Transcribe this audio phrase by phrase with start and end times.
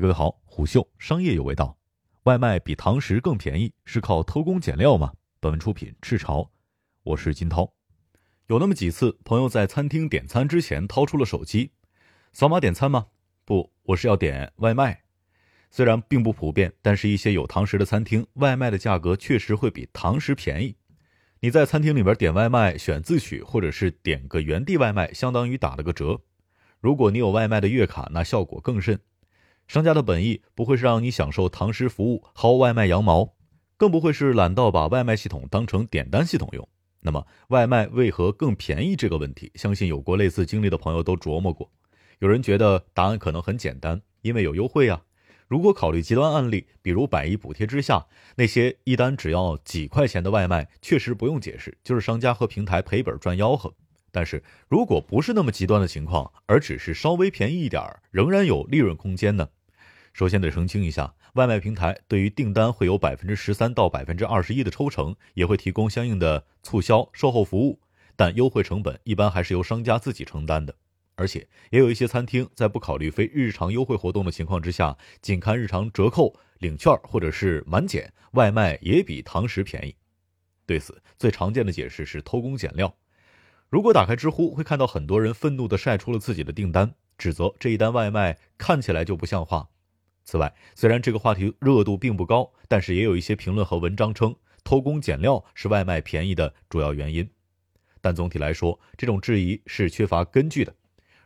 [0.00, 1.76] 各位好，虎嗅商业有味道，
[2.22, 5.12] 外卖比堂食更便宜，是靠偷工减料吗？
[5.40, 6.50] 本文出品赤潮，
[7.02, 7.70] 我是金涛。
[8.46, 11.72] 有那么几次，朋友在餐厅点餐之前掏出了手机，
[12.32, 13.08] 扫码点餐吗？
[13.44, 15.02] 不，我是要点外卖。
[15.70, 20.74] 虽然并不普遍，但是一些有堂食的餐厅，外卖的价格确实会比堂食便宜。
[21.40, 26.22] 你在餐厅里边点外卖，选自取或者是点个原地外卖，相当于打了个折。
[26.80, 28.98] 如果你有外卖的月卡，那效果更甚。
[29.70, 33.36] 商家的本意不会是让你享受堂食服务薅外卖羊毛，
[33.76, 36.68] 更不会是懒到把外卖系统当成点单系统用。
[37.02, 41.70] 那么，外卖为何更便宜这个问题，相信有过类似经历的朋友都琢磨过。
[42.18, 45.02] 有人觉得答案可能很简单，因为有优惠啊。
[45.46, 53.72] 如果考虑极端案例，比如百亿补贴之下，那些一单只要几块钱的外卖，确实不用解释，就是商家和平台赔本赚吆喝。
[54.10, 59.48] 但是如果不是那么极端的情况，而只是稍微便宜一点儿，仍然有利润空间呢？
[60.12, 67.80] 首先得澄清一下，外卖平台对于订单会有百分之十三到百分之二十一的抽成，也会提供相应的促销售后服务，
[68.16, 70.74] 但优惠成本一般还是由商家自己承担的。
[71.16, 79.94] 而且也有一些餐厅在不考虑非日常优惠活动的情况之下，仅看日常折扣、领券或者是满减，外卖也比堂食便宜。
[80.64, 82.94] 对此，最常见的解释是偷工减料。
[83.68, 89.68] 如果打开知乎，会看到很多人愤怒地晒出了自己的订单，指责这一单外卖看起来就不像话。
[90.24, 97.28] 此外，虽然这个话题热度并不高，但是也有一些评论和文章称偷工减料是外卖便宜的主要原因。
[98.00, 100.74] 但总体来说，这种质疑是缺乏根据的。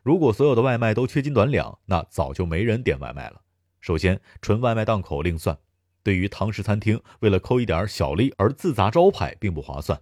[0.03, 3.41] 如果所有的外卖都缺斤短两，那早就没人点外卖了。
[3.81, 5.59] 首先，纯外卖档口另算，
[6.03, 10.01] 对于堂食餐厅为了抠一点小利而自砸招牌，并不划算。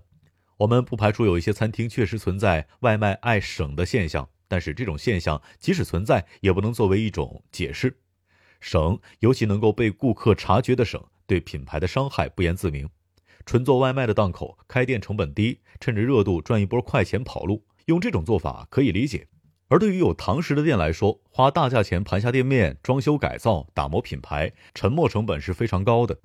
[0.59, 7.99] 我们不排除有一些餐厅确实存在外卖爱省的现象，但是这种现象即使存在，也不能作为一种解释。
[8.63, 12.89] 省，尤其能够被顾客察觉的省，对品牌的伤害不言自明。
[13.45, 19.27] 纯做外卖的档口开店成本低，趁着热度赚一波快钱跑路，用这种做法可以理解。
[19.67, 26.21] 而对于有堂食的店来说，花大价钱盘下店面、装修改造、打磨品牌，沉没成本是非常高的。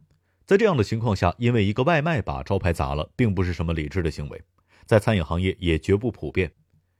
[0.46, 4.42] 在这样的情况下，因为一个外卖把招牌砸了，并不是什么理智的行为，
[4.86, 6.52] 在餐饮行业也绝不普遍。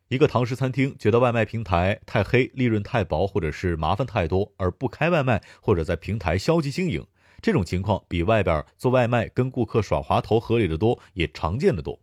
[0.10, 7.06] 一个堂食餐厅觉得外卖平台太黑、利润太薄，或者是麻烦太多，而不开外卖，或者在平台消极经营，
[7.42, 12.00] 这种情况比外边做外卖跟顾客耍滑头合理的多，也常见的多。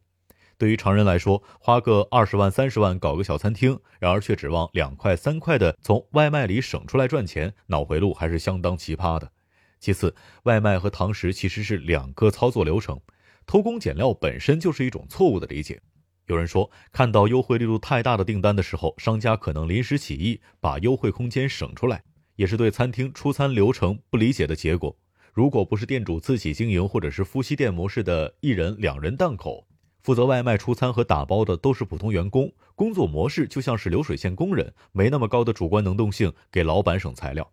[0.58, 9.32] 对于常人来说，花个二十万、三十万搞个小餐厅，然而却指望两块、三块的从外卖里省出来赚钱，脑回路还是相当奇葩的。
[9.80, 13.00] 其次，外卖和堂食其实是两个操作流程，
[13.46, 15.80] 偷工减料本身就是一种错误的理解。
[16.26, 22.02] 有人说，看到优惠力度太大的订单的时候，商家可能临时起意把优惠空间省出来，
[22.36, 24.96] 也是对餐厅出餐流程不理解的结果。
[25.34, 29.66] 如果不是店主自己经营，或者是夫妻店模式的一人两人档口，
[30.00, 37.52] 负责外卖出餐和打包的都是普通员工，工作模式就像是流水线工人，没那么高的主观能动性，给老板省材料。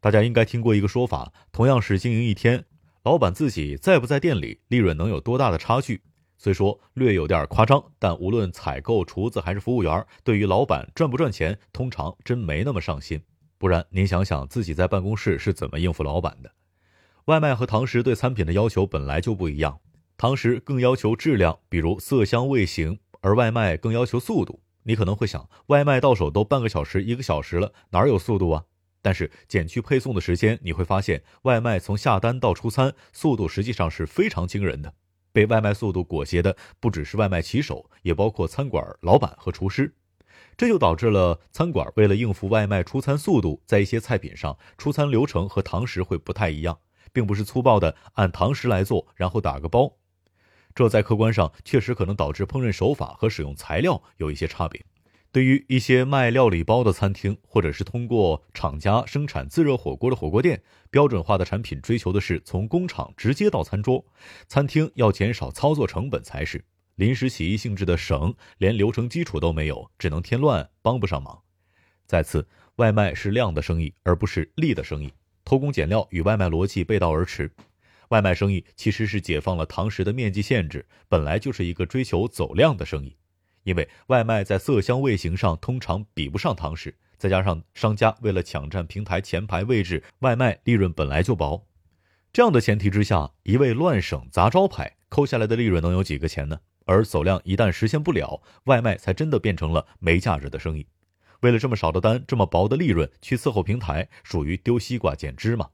[0.00, 2.66] 大家应该听过一个说法，同样是经营一天，
[3.04, 6.02] 老板自己在不在店里，利润能有多大的差距？
[6.38, 13.20] 虽说略有点夸张，但无论采购、厨子还是服务员，对于老板赚不赚钱，通常真没那么上心。
[13.58, 16.52] 不然，您想想自己在办公室是怎么应付老板的？
[17.24, 19.80] 外卖和堂食对餐品的要求本来就不一样，
[20.16, 24.60] 堂食更要求质量，比如色香味形，而外卖更要求速度。
[24.82, 28.64] 你可能会想，外卖到手都半个小时、一个小时了，哪有速度啊？
[29.02, 34.94] 但是减去配送的时间，你会发现，外卖从下单到出餐，速度实际上是非常惊人的。
[35.36, 39.94] 被外卖速度裹挟的不只是外卖骑手，也包括餐馆老板和厨师，
[40.56, 46.78] 这就导致了餐馆为了应付外卖出餐速度，在一些菜品上出餐流程和堂食会不太一样，
[47.12, 49.92] 并不是粗暴的按堂食来做，然后打个包。
[50.74, 54.82] 这在客观上确实可能导致烹饪手法和使用材料有一些差别。
[55.36, 64.02] 对于一些卖料理包的餐厅，或者是通过厂家生产自热火锅的火锅店，标准化的产品追求的是从工厂直接到餐桌，
[64.48, 66.64] 餐厅要减少操作成本才是。
[66.94, 71.42] 临时起意性质的省，连流程基础都没有，只能添乱，帮不上忙。
[72.06, 75.12] 再次，外卖是量的生意，而不是利的生意。
[75.44, 77.52] 偷工减料与外卖逻辑背道而驰。
[78.08, 83.14] 外卖生意其实是解放了堂食的面积限制，本来就是一个追求走量的生意。
[83.66, 91.66] 因为外卖在色香味形上通常比不上堂食，再加上商家为了抢占平台前排位置，外卖利润本来就薄，
[92.32, 96.60] 这样的前提之下，一味乱省砸招牌，抠下来的利润能有几个钱呢？
[96.84, 100.86] 而走量一旦实现不了，外卖才真的变成了没价值的生意。
[101.40, 105.68] 为了这么少的单、这么薄的利润去伺候平台，属于丢西瓜捡芝麻，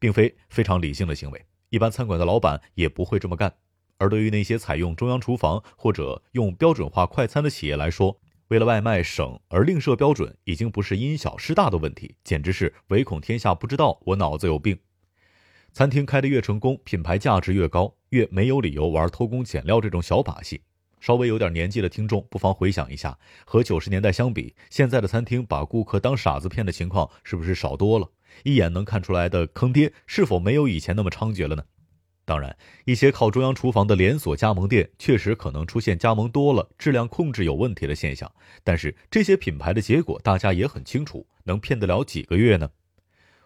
[0.00, 1.46] 并非非常理性的行为。
[1.68, 3.54] 一般餐馆的老板也不会这么干。
[3.98, 8.18] 而对于那些采用中央厨房或者用标准化快餐的企业来说，
[8.48, 14.78] 为了外卖省而另设标准，已经不是因小失大的问题，简直是唯恐天下不知道我脑子有病。
[15.72, 20.62] 餐厅开得越成功，品牌价值越高，越没有理由玩偷工减料这种小把戏。
[21.00, 28.10] 稍微有点年纪的听众，不妨回想一下，和九十年代相比，现在的餐厅把顾客当傻子骗的情况是不是少多了？
[28.44, 31.64] 一眼能看出来的坑爹，是否没有以前那么猖獗了呢？
[32.28, 32.54] 当然，
[32.84, 38.30] 一些靠中央厨房的连锁加盟店确实可能出现加盟多了、质量控制有问题的现象。
[38.62, 42.70] 但是这些品牌的结果大家也很清楚，能骗得了几个月呢？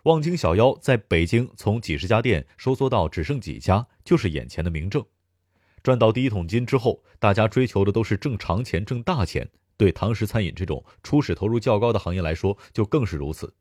[0.02, 5.06] 望京小妖在北京从几十家店收缩到只剩几家，就是眼前的明证。
[5.84, 9.48] 赚到第一桶金之后，大家追求的都是挣长钱、挣大钱。
[9.76, 13.54] 对堂食餐饮这种初始投入较高的行业来说，就更是如此。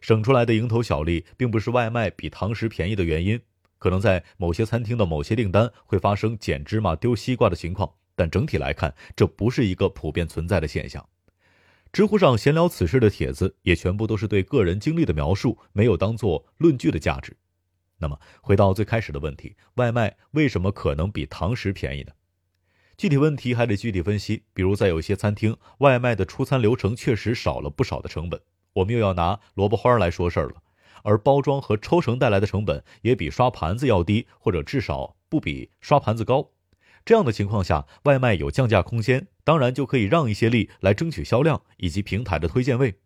[0.00, 3.40] 省出来的蝇头小利，并不是外卖比堂食便宜的原因。
[3.78, 11.08] 可能在某些餐厅的某些订单会发生捡芝麻丢西瓜的情况，但整体来看，这不是一个普遍存在的现象。
[11.90, 17.36] 知乎上闲聊此事的帖子也全部都是对个人经历的描述，没有当做论据的价值。
[17.96, 22.12] 那么，回到最开始的问题，外卖为什么可能比堂食便宜呢？
[22.96, 24.42] 具体问题还得具体分析。
[24.52, 28.40] 比如，在有些餐厅，外卖的出餐流程确实少了不少的成本。
[28.74, 30.62] 我们又要拿萝卜花来说事儿了。
[31.02, 36.50] 而包装和抽成带来的成本也比刷盘子要低，或者至少不比刷盘子高。
[37.04, 42.98] 这样的情况下，外卖有降价空间，当然就可以让一些利来争取销量以及平台的推荐位。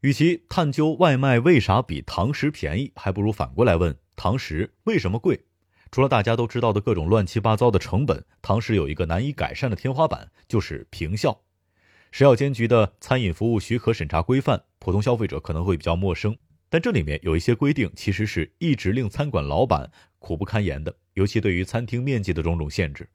[0.00, 5.44] 与其探究外卖为啥比堂食便宜，还不如反过来问堂食为什么贵。
[5.90, 11.40] 除了大家都知道的各种乱七八糟的成本，堂食有一个难以改善的天花板，就是平效。
[12.10, 16.36] 食药监局的餐饮服务许可审查规范，普通消费者可能会比较陌生。
[16.70, 23.08] 但这里面有一些规定，其实是一直令餐馆老板苦不堪言的，尤其对于餐厅面积的种种限制。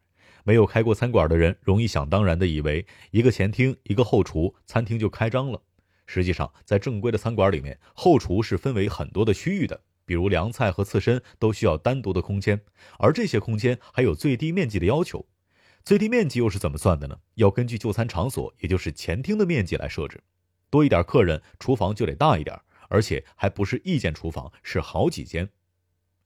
[0.44, 5.62] 没有开过餐馆的人，容易想当然的以为一个前厅一个后厨，餐厅就开张了。
[6.06, 12.60] 实际上，在正规的餐馆里面，后厨是分为很多的区域的，比如凉菜和刺身都需要单独的空间，
[13.00, 15.26] 而这些空间还有最低面积的要求。
[15.86, 17.18] 最低面积又是怎么算的呢？
[17.36, 20.22] 要根据就餐场所，也就是前厅的面积来设置。
[20.70, 22.60] 多一点客人，厨房就得大一点。
[22.94, 25.50] 而且还不是一间厨房，是好几间。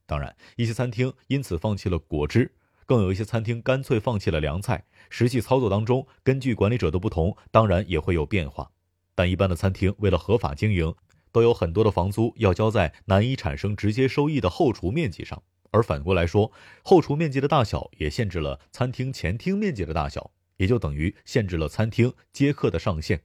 [0.05, 2.53] 当然，一些餐厅因此放弃了果汁，
[2.85, 4.83] 更有一些餐厅干脆放弃了凉菜。
[5.09, 8.69] 实际操作当中，根据管理者的不同，当然也会有变化。
[9.15, 10.93] 但一般的餐厅为了合法经营，
[11.31, 15.41] 都有很多的房租要交在难以产生直接收益的后厨面积上。
[15.71, 16.51] 而反过来说，
[16.83, 23.21] 后厨面积的大小也限制了餐厅前厅面积的大小，也就等于限制了餐厅接客的上限。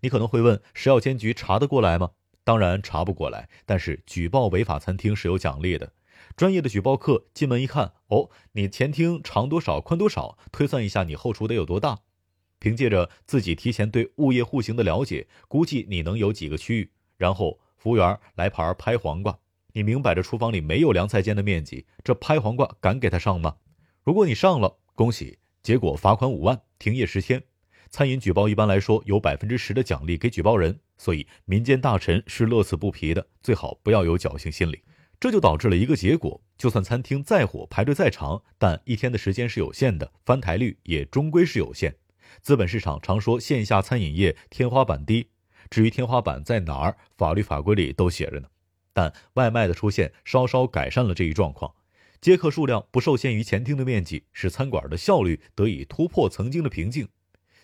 [0.00, 2.12] 你可能会问：食药监局查得过来吗？
[2.48, 5.92] 当然查不过来，但是举报违法餐厅是有奖励的。
[6.34, 11.98] 专业的举报客进门一看，哦，你前厅长多少，宽多少，推算一下你后厨得有多大。
[12.58, 16.90] 凭借着自己提前对物业户型的了解，估计你能有几个区域。
[17.18, 19.38] 然后服务员来盘拍黄瓜，
[19.74, 23.56] 你明摆着厨房里没有凉菜间的面积，这拍黄瓜敢给他上吗？
[24.02, 27.42] 如果你上了，恭喜，结果罚款五万，停业十天。
[27.90, 34.82] 餐饮举报一般来说有百分之十的奖励给举报人，所以民间大臣是乐此不疲的，最好不要有侥幸心理。
[35.18, 41.96] 这就导致了一个结果：就算餐厅再火，排队再长，但一天的时间是有限的，翻台率也终归是有限。
[42.42, 45.30] 资本市场常说线下餐饮业天花板低，
[45.70, 48.48] 至于天花板在哪儿，法律法规里都写着呢。
[48.92, 51.74] 但外卖的出现稍稍改善了这一状况，
[52.20, 57.08] 接客数量不受限于前厅的面积，使餐馆的效率得以突破曾经的瓶颈。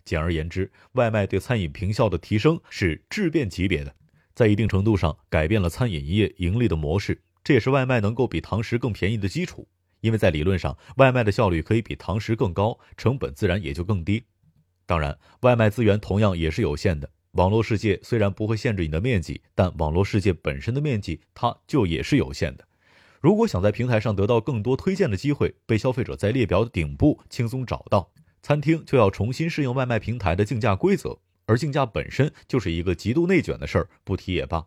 [0.04, 3.94] 简而言之，外卖对餐饮评效的提升是质变级别的，
[4.34, 7.23] 在一定程度上改变了餐饮业盈利的模式。
[7.42, 9.68] 这也是外卖能够比堂食更便宜的基础，
[10.00, 14.25] 因为在理论上，外卖的效率可以比堂食更高，成本自然也就更低。
[14.87, 17.11] 当然，外卖资源同样也是有限的。
[17.32, 22.64] 网络世界虽然不会限制你的面积，但网络世界本身的面积它就也是有限的。
[23.20, 28.12] 如果想在平台上得到更多推荐的机会，被消费者在列表顶部轻松找到。
[28.44, 34.66] 餐厅就要重新适应外卖平台的竞价规则，而竞价本身就是一个极度内卷的事儿，不提也罢。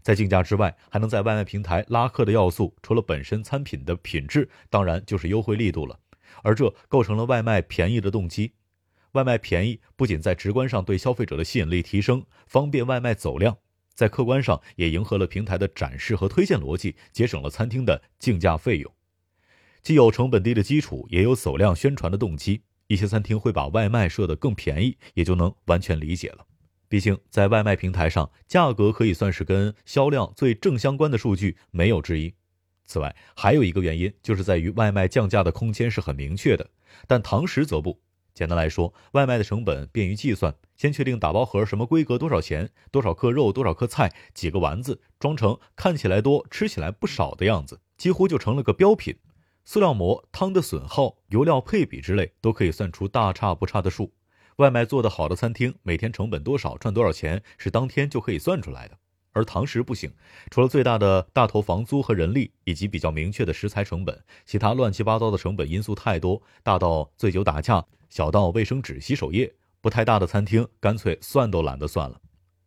[0.00, 5.98] 在竞价之外，还能在外卖平台拉客的要素，除了本身餐品的品质，当然就是优惠力度了。
[6.44, 8.52] 而这构成了外卖便宜的动机。
[9.10, 13.58] 外卖便宜不仅在直观上对消费者的吸引力提升，方便外卖走量，
[13.92, 18.94] 在客观上也迎合了平台的展示和推荐逻辑，节省了餐厅的竞价费用。
[19.82, 22.62] 既有成本低的基础，也有走量宣传的动机。
[22.90, 26.44] 一些餐厅会把外卖设得更便宜，也就能完全理解了。
[26.88, 32.34] 毕竟在外卖平台上，价格可以算是跟销量最正相关的数据，没有之一。
[32.84, 36.68] 此外，还有一个原因，就是在于外卖降价的空间是很明确的，
[37.06, 38.00] 但堂食则不。
[38.34, 49.16] 简单来说，外卖的成本便于计算，先确定打包盒什么规格、多少钱、多少克肉、多少克菜、几个丸子，装成看起来多、吃起来不少的样子，几乎就成了个标品。
[49.72, 54.12] 塑料膜、汤的损耗、油料配比之类，都可以算出大差不差的数。
[54.56, 58.98] 外卖做得好的餐厅，每天成本多少，赚多少钱，是当天就可以算出来的。
[59.30, 60.12] 而堂食不行，
[60.50, 72.20] 除了最大的大头房租和人力，以及比较明确的食材成本，其他乱七八糟的成本因素太多，大到醉酒打架，小到卫生纸、洗手液，不太大的餐厅干脆算都懒得算了。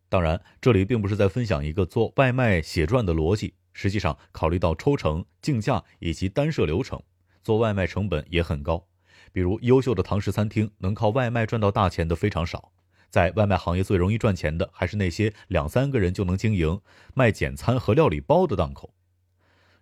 [0.08, 7.02] 当然，这里并不是在分享一个做外卖血赚的逻辑，实际上考虑到抽成、竞价以及单设流程，
[7.42, 8.86] 做外卖成本也很高。
[9.32, 12.72] 比如优秀的堂食餐厅，能靠外卖赚到大钱的非常少。
[13.10, 16.80] 在外卖行业最容易赚钱的，还是那些两三个人就能经营
[17.14, 18.94] 卖简餐和料理包的档口。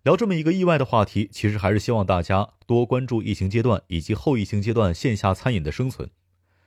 [0.03, 6.11] 聊这么一个意外的话题，其实还是希望大家多关注疫情阶段以及后疫情阶段线下餐饮的生存。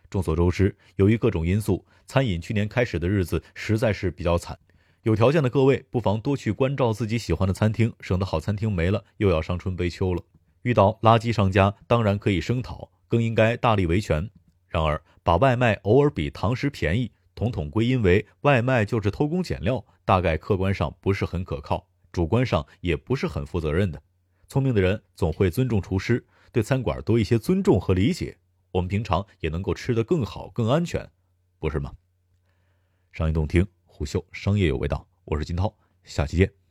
[0.09, 4.57] 众所周知，由于各种因素，餐饮去年开始的日子实在是比较惨。
[5.05, 10.23] 有条件的各位，不妨多去关照自己喜欢的餐厅，省得好餐厅没了，又要伤春悲秋了。
[10.63, 14.27] 遇到垃圾商家，当然可以声讨，更应该大力维权。
[14.67, 24.01] 然而，把外卖偶尔比堂食便宜，统统归因为外卖就是偷工减料，大概客观上不是很可靠，主观上也不是很负责任的。
[24.47, 28.35] 聪明的人总会尊重厨师，对餐馆多一些尊重和理解，
[28.71, 31.07] 我们平常也能够吃得更好、更安全，
[31.59, 31.93] 不是吗？
[33.13, 33.63] 商业洞听，
[33.97, 35.73] 虎嗅商业有味道，我是金涛，
[36.03, 36.64] 下期见。